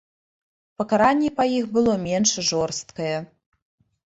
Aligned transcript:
Пакаранне 0.81 1.29
па 1.41 1.45
іх 1.57 1.67
было 1.75 1.93
менш 2.07 2.29
жорсткае. 2.49 3.13